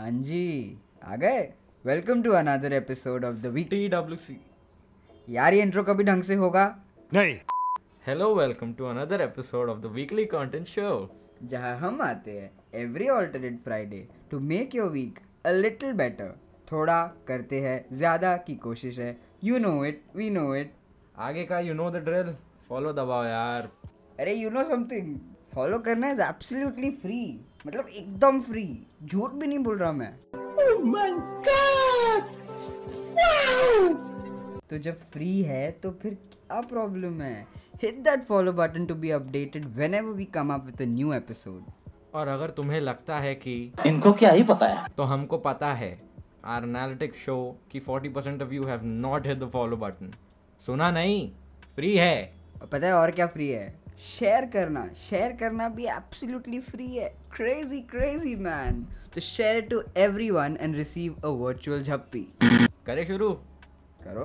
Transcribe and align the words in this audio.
हाँ 0.00 0.10
जी 0.10 0.78
आ 1.04 1.16
गए। 1.16 1.40
Welcome 1.84 2.22
to 2.22 2.30
another 2.32 2.72
episode 2.72 3.24
of 3.24 3.34
the 3.36 3.46
week 3.54 3.68
T 3.70 3.88
W 3.88 4.16
C 4.18 4.36
यार 5.28 5.54
ये 5.54 5.62
इंट्रो 5.62 5.82
कभी 5.84 6.04
ढंग 6.04 6.22
से 6.22 6.34
होगा? 6.34 6.64
नहीं। 7.12 7.34
Hello 8.06 8.34
welcome 8.34 8.72
to 8.74 8.84
another 8.84 9.20
episode 9.20 9.70
of 9.70 9.78
the 9.78 9.90
weekly 9.94 10.24
content 10.26 10.66
show 10.66 11.10
जहाँ 11.44 11.76
हम 11.78 12.00
आते 12.02 12.38
हैं 12.38 12.50
every 12.82 13.08
alternate 13.08 13.60
Friday 13.64 14.06
to 14.30 14.40
make 14.42 14.74
your 14.74 14.88
week 14.90 15.18
a 15.46 15.50
little 15.50 15.92
better 15.92 16.34
थोड़ा 16.72 17.02
करते 17.28 17.60
हैं 17.60 17.78
ज़्यादा 17.92 18.36
की 18.46 18.54
कोशिश 18.64 18.98
है। 18.98 19.16
You 19.44 19.58
know 19.58 19.84
it 19.84 20.02
we 20.16 20.30
know 20.30 20.54
it 20.54 20.72
आगे 21.28 21.44
का 21.44 21.60
you 21.60 21.74
know 21.74 21.90
the 21.90 22.04
drill 22.04 22.34
follow 22.68 22.92
दबाओ 22.92 23.24
यार। 23.24 23.70
अरे 24.20 24.34
यू 24.34 24.50
नो 24.50 24.64
समथिंग 24.70 25.18
फॉलो 25.54 25.78
करना 25.78 26.10
इज़ 26.10 26.20
एब्सोल्युटली 26.20 26.90
फ्री 26.90 27.40
मतलब 27.66 27.88
एकदम 27.88 28.40
फ्री 28.40 28.86
झूठ 29.04 29.30
भी 29.30 29.46
नहीं 29.46 29.58
बोल 29.58 29.78
रहा 29.78 29.92
मैं. 29.92 30.12
Oh 33.20 33.96
तो 34.70 34.78
जब 34.78 35.00
फ्री 35.12 35.42
है 35.42 35.70
तो 35.70 35.90
फिर 35.90 36.14
क्या 36.14 36.60
प्रॉब्लम 36.60 37.20
है? 37.20 37.46
Hit 37.82 37.94
that 37.94 38.24
follow 38.24 38.52
button 38.52 38.86
to 38.86 38.94
be 38.94 39.10
updated 39.10 39.64
whenever 39.94 40.12
we 40.12 40.24
come 40.24 40.52
up 40.54 40.66
with 40.66 40.82
a 40.82 40.84
new 40.84 41.12
episode 41.12 41.64
और 42.14 42.28
अगर 42.28 42.50
तुम्हें 42.50 42.80
लगता 42.80 43.18
है 43.18 43.34
कि 43.34 43.72
इनको 43.86 44.12
क्या 44.12 44.30
ही 44.30 44.42
पता 44.42 44.66
है? 44.66 44.86
तो 44.96 45.02
हमको 45.02 45.38
पता 45.38 45.72
है 45.72 45.98
आर 46.44 46.62
एनालिटिक 46.62 47.14
शो 47.14 47.56
कि 47.70 47.80
40% 47.80 48.42
of 48.42 48.52
you 48.52 48.62
have 48.64 48.80
not 48.84 49.26
hit 49.26 49.38
the 49.38 49.50
follow 49.52 49.76
button 49.76 50.10
सुना 50.66 50.90
नहीं? 50.90 51.32
फ्री 51.74 51.96
है. 51.96 52.34
और 52.62 52.66
पता 52.66 52.86
है 52.86 52.92
और 52.92 53.10
क्या 53.10 53.26
फ्री 53.26 53.48
है? 53.48 53.79
शेयर 54.00 54.44
करना 54.52 54.86
शेयर 55.08 55.32
करना 55.40 55.68
भी 55.76 55.86
एब्सोल्युटली 55.96 56.58
फ्री 56.70 56.86
है। 56.96 57.08
क्रेजी 57.36 57.80
क्रेजी 57.90 58.34
मैन 58.46 58.82
तो 59.14 59.20
share 59.20 59.60
to 59.70 59.82
everyone 60.04 60.56
and 60.60 60.76
receive 60.76 61.16
a 61.24 61.28
virtual 61.44 61.82
झप्पी 61.82 62.26
करे 62.86 63.04
शुरू 63.06 63.30
करो 64.04 64.24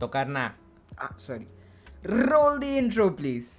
तो 0.00 0.06
करना 0.16 0.52
sorry 1.26 1.46
roll 2.06 2.58
the 2.58 2.64
intro 2.78 3.08
please 3.20 3.52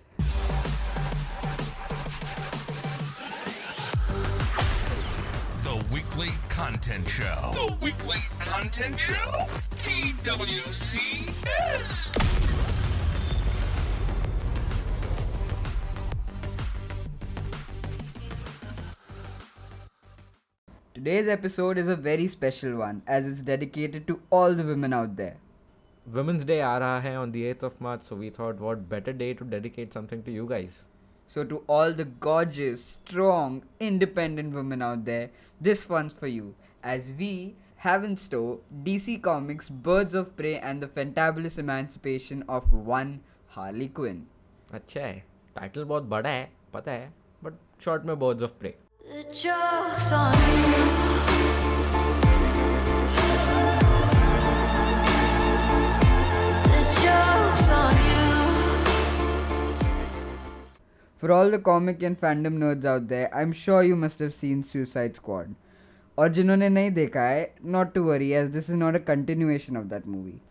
Weekly 5.96 6.32
Content 6.50 7.08
Show. 7.08 7.52
The 7.54 7.68
weekly 7.82 8.20
content 8.40 9.00
show. 9.00 9.48
TWC. 9.84 10.94
Today's 21.05 21.29
episode 21.29 21.79
is 21.79 21.89
a 21.89 21.95
very 21.97 22.27
special 22.29 22.77
one 22.77 23.03
as 23.07 23.27
it's 23.27 23.43
dedicated 23.43 24.07
to 24.07 24.21
all 24.31 24.55
the 24.55 24.65
women 24.65 24.93
out 24.93 25.17
there. 25.17 25.37
Women's 26.15 26.45
day 26.45 26.59
आ 26.61 26.77
रहा 26.79 26.99
है 27.01 27.17
on 27.19 27.33
the 27.33 27.37
8th 27.53 27.65
of 27.65 27.77
March 27.83 28.03
so 28.03 28.17
we 28.17 28.31
thought 28.39 28.61
what 28.61 28.79
better 28.91 29.13
day 29.13 29.33
to 29.35 29.45
dedicate 29.51 29.93
something 29.95 30.23
to 30.25 30.33
you 30.33 30.47
guys 30.47 30.81
So, 31.31 31.43
to 31.45 31.59
all 31.69 31.93
the 31.93 32.05
gorgeous, 32.25 32.85
strong, 32.85 33.59
independent 33.89 34.53
women 34.53 34.81
out 34.83 35.05
there, 35.05 35.31
this 35.67 35.83
one's 35.89 36.17
for 36.23 36.27
you. 36.27 36.49
As 36.93 37.13
we 37.21 37.31
have 37.85 38.07
in 38.09 38.17
store 38.17 38.59
DC 38.89 39.15
Comics' 39.27 39.69
Birds 39.89 40.15
of 40.15 40.33
Prey 40.41 40.59
and 40.71 40.83
the 40.83 40.89
fantabulous 40.97 41.59
emancipation 41.59 42.43
of 42.57 42.73
one 42.89 43.13
Harley 43.57 43.89
Quinn. 44.01 44.21
अच्छा 44.75 45.01
है 45.01 45.25
title 45.57 45.85
बहुत 45.85 46.03
बड़ा 46.15 46.31
है 46.31 46.51
पता 46.75 46.93
है 46.93 47.13
but 47.45 47.53
short 47.85 48.05
में 48.05 48.19
birds 48.19 48.43
of 48.43 48.57
pray 48.61 48.75
The 49.16 49.24
joke's 49.32 50.12
on 50.12 50.34
you. 50.34 50.80
The 56.72 56.82
joke's 57.04 57.70
on 57.76 57.96
you. 58.08 58.26
For 61.18 61.32
all 61.32 61.50
the 61.50 61.60
comic 61.60 62.04
and 62.04 62.20
fandom 62.20 62.58
nerds 62.58 62.84
out 62.84 63.08
there, 63.08 63.34
I'm 63.34 63.54
sure 63.54 63.84
you 63.84 63.96
must 63.96 64.20
have 64.20 64.34
seen 64.34 64.66
Suicide 64.74 65.16
Squad. 65.16 65.56
और 66.18 66.34
जिन्होंने 66.34 66.70
नहीं 66.70 66.92
देखा 67.00 67.26
है 67.30 67.50
not 67.78 67.96
to 67.96 68.04
worry 68.12 68.30
as 68.44 68.52
this 68.52 68.70
is 68.70 68.76
not 68.84 68.96
a 68.96 69.04
continuation 69.14 69.78
of 69.78 69.90
that 69.96 70.06
movie. 70.06 70.42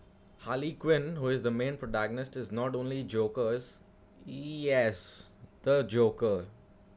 Harley 0.49 0.73
Quinn, 0.73 1.17
who 1.17 1.29
is 1.29 1.43
the 1.43 1.57
main 1.61 1.77
protagonist, 1.77 2.35
is 2.35 2.51
not 2.51 2.75
only 2.75 3.03
Joker's, 3.03 3.73
yes, 4.25 5.29
the 5.65 5.83
Joker, 5.83 6.47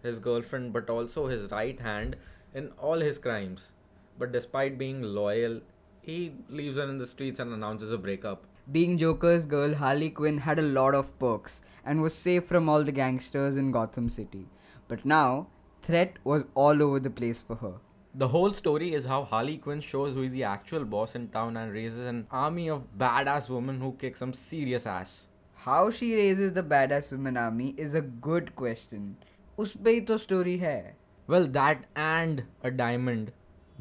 his 0.08 0.20
girlfriend, 0.20 0.74
but 0.74 0.90
also 0.90 1.28
his 1.28 1.52
right 1.52 1.80
hand 1.80 2.16
in 2.54 2.70
all 2.80 3.00
his 3.00 3.20
crimes. 3.20 3.72
But 4.18 4.32
despite 4.32 4.78
being 4.80 5.04
loyal, 5.04 5.62
he 6.02 6.34
leaves 6.50 6.78
her 6.78 6.90
in 6.90 6.98
the 6.98 7.06
streets 7.06 7.40
and 7.40 7.54
announces 7.54 7.92
a 7.92 7.98
breakup. 7.98 8.46
Being 8.72 8.98
Joker's 8.98 9.46
girl, 9.46 9.76
Harley 9.76 10.10
Quinn 10.10 10.40
had 10.40 10.60
a 10.60 10.64
lot 10.64 10.96
of 10.96 11.18
perks 11.20 11.62
and 11.86 12.02
was 12.02 12.14
safe 12.14 12.46
from 12.46 12.68
all 12.68 12.84
the 12.84 12.92
gangsters 12.92 13.56
in 13.56 13.72
Gotham 13.72 14.10
City. 14.10 14.46
But 14.88 15.06
now, 15.06 15.48
threat 15.84 16.18
was 16.24 16.46
all 16.56 16.82
over 16.82 17.00
the 17.00 17.10
place 17.10 17.44
for 17.46 17.56
her. 17.58 17.76
The 18.16 18.30
whole 18.30 18.52
story 18.52 18.94
is 18.94 19.06
how 19.06 19.24
Harley 19.26 19.58
Quinn 19.58 19.80
shows 19.80 20.16
who 20.16 20.24
is 20.24 20.32
the 20.32 20.44
actual 20.44 20.86
boss 20.86 21.14
in 21.14 21.28
town 21.28 21.56
and 21.56 21.72
raises 21.72 22.08
an 22.08 22.26
army 22.32 22.68
of 22.68 22.88
badass 22.98 23.48
women 23.48 23.80
who 23.80 23.92
kick 24.00 24.18
some 24.18 24.34
serious 24.34 24.88
ass. 24.88 25.28
How 25.56 25.92
she 25.92 26.16
raises 26.16 26.54
the 26.54 26.64
badass 26.64 27.12
women 27.12 27.38
army 27.38 27.76
is 27.78 27.94
a 27.94 28.02
good 28.02 28.56
question. 28.56 29.18
उस 29.58 29.76
पर 29.76 29.90
ही 29.90 30.02
तो 30.02 30.18
story 30.18 30.58
है। 30.58 30.98
Well 31.28 31.48
that 31.54 31.86
and 31.98 32.42
a 32.66 32.70
diamond 32.70 33.32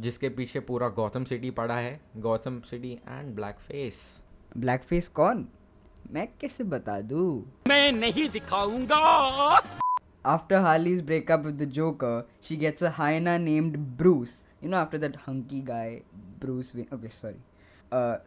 जिसके 0.00 0.28
पीछे 0.28 0.60
पूरा 0.60 0.88
Gotham 0.97 1.25
city 1.25 1.50
पड़ा 1.50 1.76
है। 1.76 2.00
Gotham 2.16 2.60
city 2.60 2.92
and 2.92 3.34
black 3.37 3.59
face 3.59 4.00
black 4.56 4.82
face 4.82 5.09
कौन? 5.09 5.47
मैं 6.12 6.26
कैसे 6.41 6.65
बता 6.65 7.00
दू? 7.03 7.44
मैं 7.69 7.92
नहीं 7.92 8.28
दिखाऊँगा। 8.31 8.98
After 10.26 10.60
Harley's 10.60 11.04
breakup 11.06 11.41
with 11.41 11.62
the 11.62 11.70
Joker 11.70 12.56
gets 12.56 12.82
a 12.82 13.09
named 13.38 13.76
Bruce 13.98 14.42
you 14.62 14.70
know 14.70 14.76
after 14.76 14.98
that 14.98 15.16
hunky 15.28 15.60
guy 15.62 16.00
Bruce 16.41 16.72
okay 16.94 17.09
sorry 17.09 17.41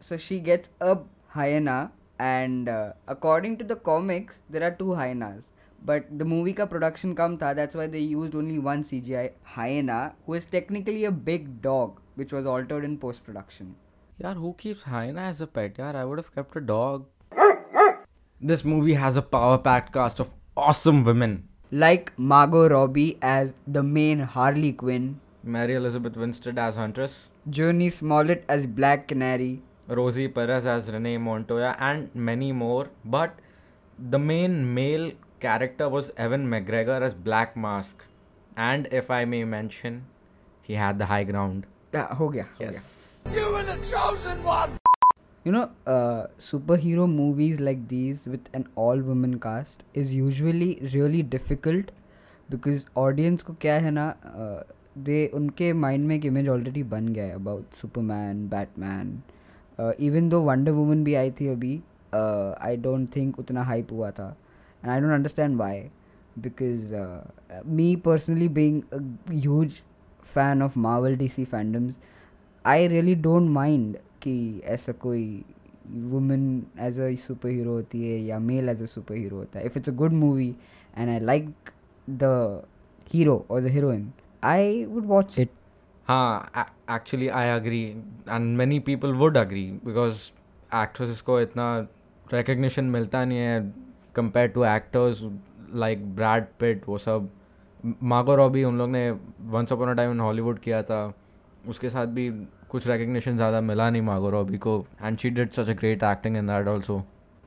so 0.07 0.17
she 0.17 0.39
gets 0.39 0.69
a 0.81 0.93
hyena 1.29 1.81
and 2.21 2.69
according 2.69 3.57
to 3.57 3.65
the 3.65 3.79
comics 3.85 4.39
there 4.51 4.63
are 4.63 4.71
two 4.79 4.93
hyenas 4.93 5.41
but 5.85 6.07
the 6.19 6.25
movie 6.25 6.53
ka 6.53 6.65
production 6.65 7.15
kam 7.15 7.37
tha 7.43 7.53
that's 7.59 7.75
why 7.75 7.87
they 7.87 7.99
used 7.99 8.35
only 8.35 8.57
one 8.69 8.83
cgi 8.83 9.27
hyena 9.57 9.99
who 10.25 10.33
is 10.39 10.45
technically 10.55 11.05
a 11.05 11.11
big 11.29 11.61
dog 11.61 12.01
which 12.15 12.33
was 12.33 12.45
altered 12.45 12.83
in 12.83 12.97
post 12.97 13.23
production 13.23 13.75
Yar, 14.21 14.33
who 14.33 14.53
keeps 14.57 14.83
hyena 14.83 15.21
as 15.21 15.39
a 15.39 15.47
pet? 15.47 15.77
Yar, 15.77 15.95
i 15.95 16.03
would 16.03 16.17
have 16.17 16.33
kept 16.35 16.57
a 16.57 16.59
dog. 16.59 17.05
This 18.41 18.65
movie 18.65 18.95
has 18.95 19.15
a 19.15 19.21
power 19.21 19.57
packed 19.57 19.93
cast 19.93 20.19
of 20.19 20.33
awesome 20.57 21.05
women. 21.05 21.47
Like 21.71 22.11
margot 22.17 22.67
robbie 22.67 23.17
as 23.21 23.53
the 23.65 23.81
main 23.81 24.19
harley 24.19 24.73
quinn. 24.73 25.21
Mary 25.41 25.75
elizabeth 25.75 26.17
winstead 26.17 26.59
as 26.59 26.75
huntress. 26.75 27.29
Journey 27.49 27.89
smollett 27.89 28.43
as 28.49 28.65
black 28.65 29.07
canary. 29.07 29.61
Rosie 29.87 30.27
perez 30.27 30.65
as 30.65 30.91
renee 30.91 31.17
montoya 31.17 31.75
and 31.79 32.13
many 32.13 32.51
more. 32.51 32.89
But 33.05 33.39
the 33.97 34.19
main 34.19 34.73
male 34.73 35.11
character 35.39 35.89
was 35.89 36.11
Evan 36.17 36.47
McGregor 36.53 37.01
as 37.09 37.13
Black 37.29 37.55
Mask 37.65 38.05
and 38.69 38.87
if 39.01 39.11
I 39.17 39.25
may 39.25 39.43
mention 39.53 39.99
he 40.69 40.79
had 40.83 40.99
the 41.03 41.09
high 41.11 41.23
ground 41.31 41.67
Ah, 41.95 42.07
हो 42.15 42.29
गया 42.29 42.43
हो 42.43 42.59
गया 42.59 42.71
yes 42.71 42.89
You 43.37 43.45
were 43.53 43.63
the 43.69 43.77
chosen 43.91 44.43
one. 44.43 44.75
You 45.45 45.51
know, 45.55 45.63
uh, 45.93 46.27
superhero 46.47 47.05
movies 47.11 47.59
like 47.67 47.87
these 47.87 48.25
with 48.33 48.49
an 48.59 48.65
all 48.75 49.01
women 49.09 49.37
cast 49.45 49.83
is 50.01 50.13
usually 50.13 50.69
really 50.93 51.21
difficult 51.35 51.91
because 52.49 52.83
audience 53.03 53.43
को 53.43 53.53
क्या 53.61 53.75
है 53.85 53.91
ना 53.91 54.05
they 55.07 55.25
उनके 55.35 55.71
mind 55.81 56.05
में 56.07 56.15
एक 56.15 56.25
इमेज 56.25 56.47
ऑलरेडी 56.49 56.83
बन 56.93 57.07
गया 57.13 57.25
है 57.25 57.33
about 57.35 57.75
Superman 57.81 58.47
Batman 58.49 59.11
even 60.07 60.29
though 60.29 60.41
Wonder 60.43 60.71
Woman 60.79 61.03
भी 61.03 61.13
आई 61.15 61.31
थी 61.39 61.47
अभी 61.47 61.73
आई 62.13 62.77
डोंट 62.87 63.15
थिंक 63.15 63.39
उतना 63.39 63.63
हाइप 63.63 63.91
हुआ 63.91 64.11
था 64.19 64.35
and 64.83 64.91
I 64.91 64.99
don't 65.01 65.11
understand 65.13 65.57
why 65.57 65.79
because 66.39 66.93
me 67.67 67.95
personally 68.05 68.47
being 68.57 68.81
a 68.93 68.99
huge 69.31 69.81
fan 70.33 70.61
of 70.63 70.77
Marvel 70.79 71.15
DC 71.17 71.45
fandoms 71.45 71.99
I 72.65 72.87
really 72.87 73.15
don't 73.27 73.49
mind 73.51 73.97
कि 74.21 74.61
ऐसा 74.65 74.91
कोई 75.01 75.43
women 76.09 76.41
as 76.79 76.99
a 76.99 77.09
super 77.27 77.49
hero 77.49 77.71
होती 77.73 78.03
है 78.03 78.19
या 78.21 78.39
male 78.39 78.69
as 78.69 78.81
a 78.81 78.85
super 78.85 79.15
hero 79.15 79.37
होता 79.37 79.59
है. 79.59 79.65
If 79.65 79.77
it's 79.77 79.89
a 79.89 79.93
good 79.93 80.13
movie 80.13 80.49
and 80.97 81.09
I 81.09 81.19
like 81.19 81.49
the 82.09 82.63
hero 83.13 83.45
और 83.51 83.61
the 83.61 83.67
heroine 83.71 84.11
I 84.43 84.83
would 84.85 85.05
watch 85.07 85.39
it 85.39 85.49
हाँ 86.07 86.65
actually 86.91 87.27
I 87.27 87.49
agree 87.49 87.83
and 88.29 88.55
many 88.57 88.79
people 88.87 89.13
would 89.13 89.37
agree 89.37 89.65
because 89.85 90.15
actresses 90.75 91.21
को 91.21 91.39
इतना 91.41 91.65
recognition 92.33 92.85
मिलता 92.85 93.23
नहीं 93.25 93.37
है. 93.37 93.88
Compare 94.19 94.47
to 94.49 94.63
actors 94.65 95.21
like 95.75 96.05
Brad 96.15 96.45
Pitt 96.59 96.87
वो 96.87 96.97
सब। 96.99 97.29
Margot 98.03 98.35
Robbie 98.35 98.63
उन 98.63 98.77
लोग 98.77 98.89
ने 98.89 99.09
once 99.11 99.71
upon 99.73 99.89
a 99.89 99.93
time 99.93 100.11
in 100.11 100.19
Hollywood 100.19 100.59
किया 100.59 100.81
था। 100.83 101.01
उसके 101.67 101.89
साथ 101.89 102.07
भी 102.07 102.29
कुछ 102.69 102.87
recognition 102.87 103.35
ज़्यादा 103.35 103.59
मिला 103.61 103.89
नहीं 103.89 104.01
मागो 104.01 104.29
रॉबी 104.29 104.57
को। 104.57 104.73
And 105.01 105.17
she 105.17 105.29
did 105.29 105.51
such 105.51 105.69
a 105.69 105.73
great 105.73 106.03
acting 106.03 106.37
in 106.37 106.47
that 106.47 106.67
also 106.67 106.97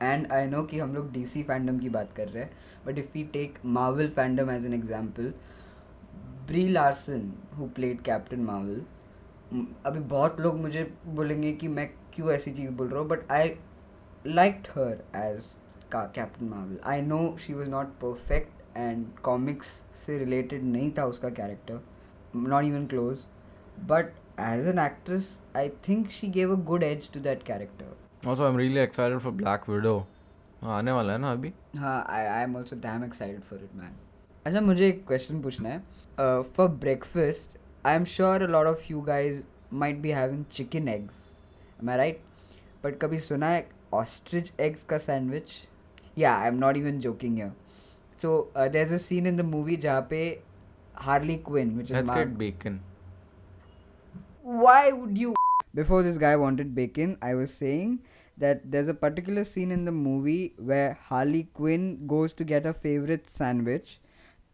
and 0.01 0.31
I 0.33 0.47
know 0.47 0.61
कि 0.63 0.79
हम 0.79 0.93
लोग 0.95 1.11
डी 1.13 1.25
सी 1.25 1.43
फैंडम 1.43 1.77
की 1.79 1.89
बात 1.89 2.11
कर 2.15 2.27
रहे 2.27 2.43
हैं 2.43 2.51
but 2.85 2.97
if 2.97 3.17
you 3.17 3.25
take 3.33 3.57
Marvel 3.67 4.07
fandom 4.15 4.49
as 4.51 4.65
an 4.65 4.73
example 4.73 5.33
Brie 6.47 6.67
Larson 6.69 7.31
who 7.57 7.67
played 7.75 8.01
Captain 8.01 8.39
Marvel 8.41 8.81
अभी 9.85 9.99
बहुत 9.99 10.39
लोग 10.41 10.59
मुझे 10.61 10.83
बोलेंगे 11.07 11.51
कि 11.53 11.67
मैं 11.67 11.87
क्यों 12.13 12.31
ऐसी 12.31 12.51
चीज़ 12.51 12.71
बोल 12.71 12.87
रहा 12.87 12.99
हूँ 12.99 13.07
but 13.09 13.31
I 13.31 13.53
like 14.27 14.67
her 14.69 15.03
as 15.17 15.43
Captain 15.95 16.45
Marvel 16.45 16.77
I 16.83 17.01
know 17.01 17.37
she 17.39 17.53
was 17.53 17.69
not 17.69 17.87
perfect 17.87 18.77
and 18.77 19.05
comics 19.23 19.67
से 20.05 20.17
रिलेटेड 20.17 20.63
नहीं 20.63 20.91
था 20.91 21.05
उसका 21.05 21.29
character 21.29 21.81
not 22.35 22.63
even 22.63 22.85
close 22.85 23.17
but 23.79 24.05
as 24.39 24.67
an 24.67 24.79
actress 24.79 25.37
I 25.55 25.69
think 25.69 26.09
she 26.09 26.27
gave 26.27 26.55
a 26.55 26.59
good 26.65 26.83
edge 26.83 27.11
to 27.11 27.19
that 27.19 27.43
character 27.43 28.29
also 28.29 28.43
I 28.43 28.49
am 28.49 28.57
really 28.57 28.79
excited 28.79 29.19
for 29.19 29.31
Black 29.31 29.69
Widow 29.69 30.07
आने 30.63 30.91
वाला 30.91 31.13
है 31.13 31.19
ना 31.19 31.31
अभी? 31.31 31.53
हाँ 31.77 32.05
I 32.09 32.25
I 32.25 32.43
am 32.43 32.55
also 32.55 32.75
damn 32.75 33.03
excited 33.03 33.41
for 33.41 33.59
it 33.59 33.75
man 33.75 33.95
अच्छा 34.45 34.61
मुझे 34.61 34.87
एक 34.87 35.07
question 35.07 35.41
पूछना 35.41 35.69
है। 35.69 35.83
Uh, 36.13 36.43
for 36.43 36.67
breakfast 36.67 37.57
I 37.85 37.95
am 37.95 38.03
sure 38.05 38.43
a 38.43 38.47
lot 38.47 38.67
of 38.67 38.81
you 38.91 39.01
guys 39.01 39.43
might 39.73 39.97
be 39.97 40.09
having 40.09 40.45
chicken 40.45 40.87
eggs 40.87 41.29
am 41.83 41.89
I 41.89 41.97
right 41.97 42.21
but 42.83 42.99
कभी 42.99 43.19
सुना 43.19 43.47
है 43.47 43.67
ऑस्ट्रिच 43.93 44.53
एग्स 44.59 44.83
का 44.83 44.97
sandwich 44.97 45.51
yeah 46.15 46.37
i'm 46.37 46.59
not 46.59 46.77
even 46.77 47.01
joking 47.01 47.37
here. 47.37 47.53
So 48.21 48.47
uh, 48.55 48.69
there's 48.69 48.91
a 48.91 48.99
scene 48.99 49.25
in 49.25 49.35
the 49.35 49.43
movie 49.43 49.77
jape 49.77 50.41
harley 50.93 51.37
quinn 51.37 51.75
which 51.77 51.91
is 51.91 51.91
let's 51.91 52.09
get 52.09 52.37
bacon. 52.37 52.81
Why 54.41 54.91
would 54.91 55.17
you 55.17 55.33
before 55.73 56.03
this 56.03 56.17
guy 56.17 56.35
wanted 56.35 56.75
bacon 56.75 57.17
i 57.21 57.33
was 57.33 57.51
saying 57.51 57.99
that 58.37 58.59
there's 58.71 58.87
a 58.87 58.93
particular 58.93 59.43
scene 59.43 59.71
in 59.71 59.85
the 59.85 59.91
movie 59.91 60.53
where 60.57 60.97
harley 61.09 61.43
quinn 61.53 62.05
goes 62.05 62.33
to 62.33 62.43
get 62.43 62.65
her 62.65 62.73
favorite 62.73 63.27
sandwich 63.35 63.99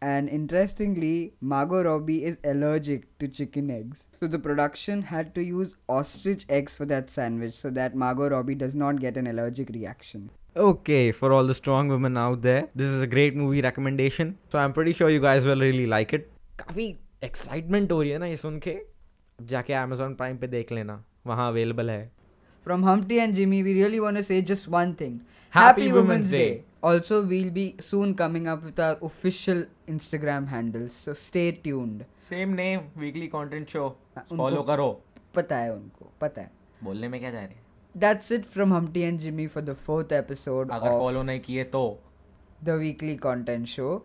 and 0.02 0.28
interestingly 0.30 1.34
margot 1.40 1.82
robbie 1.84 2.24
is 2.24 2.38
allergic 2.44 3.18
to 3.18 3.28
chicken 3.28 3.70
eggs. 3.70 4.04
So 4.18 4.26
the 4.26 4.38
production 4.38 5.02
had 5.02 5.34
to 5.34 5.42
use 5.42 5.76
ostrich 5.88 6.46
eggs 6.48 6.74
for 6.74 6.86
that 6.86 7.10
sandwich 7.10 7.54
so 7.54 7.70
that 7.70 7.94
margot 7.94 8.30
robbie 8.30 8.54
does 8.54 8.74
not 8.74 9.00
get 9.00 9.16
an 9.18 9.26
allergic 9.26 9.68
reaction. 9.68 10.30
Okay, 10.56 11.12
for 11.12 11.32
all 11.32 11.46
the 11.46 11.54
strong 11.54 11.88
women 11.88 12.16
out 12.16 12.42
there, 12.42 12.68
this 12.74 12.88
is 12.88 13.02
a 13.02 13.06
great 13.06 13.36
movie 13.36 13.60
recommendation. 13.62 14.36
So 14.50 14.58
I'm 14.58 14.72
pretty 14.72 14.92
sure 14.92 15.08
you 15.08 15.20
guys 15.20 15.44
will 15.44 15.60
really 15.60 15.86
like 15.86 16.12
it. 16.12 16.26
काफ़ी 16.58 16.86
excitement 17.24 17.92
हो 17.92 18.00
रही 18.00 18.10
है 18.10 18.18
ना 18.18 18.26
ये 18.26 18.36
सुन 18.36 18.58
के 18.58 18.70
अब 18.70 19.46
जाके 19.50 19.72
Amazon 19.72 20.16
prime 20.16 20.36
पे 20.38 20.46
देख 20.46 20.72
लेना 20.72 21.02
वहाँ 21.26 21.48
अवेलेबल 21.48 21.90
है 21.90 22.10
From 22.66 22.82
Humpty 22.82 23.18
and 23.24 23.34
Jimmy, 23.36 23.62
we 23.66 23.72
really 23.74 24.00
want 24.04 24.20
to 24.20 24.22
say 24.30 24.38
just 24.48 24.66
one 24.74 24.90
thing. 24.96 25.14
Happy 25.54 25.66
Happy 25.66 25.86
Women's 25.92 26.08
Women's 26.08 26.30
Day. 26.30 26.48
Day. 26.48 26.64
Also, 26.82 27.20
we'll 27.30 27.52
be 27.54 27.64
soon 27.86 28.12
coming 28.18 28.48
up 28.54 28.66
with 28.68 28.82
our 28.86 28.98
official 29.08 29.62
Instagram 29.94 30.48
handles, 30.48 30.98
so 31.06 31.14
stay 31.22 31.46
tuned. 31.64 32.04
Name 32.32 32.80
weekly 32.98 33.26
content 33.26 33.68
show 33.68 33.84
उनको- 33.86 34.38
follow 34.38 34.62
करो 34.62 34.90
पता 35.34 35.56
है 35.56 35.72
उनको 35.74 36.12
पता 36.20 36.42
है 36.42 36.50
बोलने 36.84 37.08
में 37.08 37.18
क्या 37.20 37.30
जा 37.30 37.38
रहे 37.38 37.48
हैं 37.48 37.68
That's 38.03 38.31
it 38.31 38.45
from 38.45 38.71
Humpty 38.71 39.03
and 39.09 39.19
Jimmy 39.19 39.47
for 39.47 39.61
the 39.61 39.75
fourth 39.87 40.11
episode 40.11 40.69
अगर 40.69 40.91
of 40.91 40.99
फॉलो 40.99 41.23
नहीं 41.23 41.39
किए 41.39 41.63
तो 41.75 41.83
the 42.63 42.77
weekly 42.81 43.15
content 43.17 43.69
show. 43.69 44.03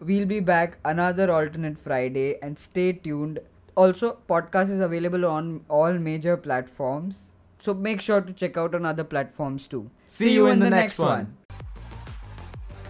We'll 0.00 0.26
be 0.26 0.40
back 0.40 0.78
another 0.84 1.30
alternate 1.30 1.78
Friday 1.78 2.26
and 2.42 2.58
stay 2.58 2.92
tuned. 2.92 3.38
Also, 3.74 4.18
podcast 4.28 4.70
is 4.70 4.80
available 4.80 5.24
on 5.26 5.64
all 5.68 5.98
major 6.08 6.36
platforms. 6.36 7.22
So 7.60 7.74
make 7.74 8.00
sure 8.00 8.20
to 8.20 8.32
check 8.32 8.56
out 8.56 8.74
on 8.74 8.86
other 8.86 9.04
platforms 9.04 9.66
too. 9.66 9.90
See 10.08 10.32
you 10.32 10.46
in 10.48 10.60
the 10.60 10.70
next 10.70 10.98
one. 10.98 11.34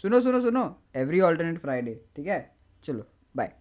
सुनो 0.02 0.20
सुनो 0.20 0.40
सुनो 0.40 0.64
every 0.96 1.20
alternate 1.28 1.62
Friday 1.62 1.94
ठीक 2.16 2.26
है 2.26 2.40
चलो 2.84 3.06
bye 3.36 3.52